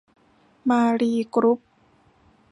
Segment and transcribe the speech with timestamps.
[0.69, 1.59] มาลีกรุ๊ป